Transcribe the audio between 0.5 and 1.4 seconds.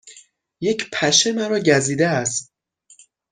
یک پشه